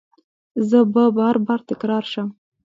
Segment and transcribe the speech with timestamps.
[0.69, 2.29] زه به بار، بار تکرار شم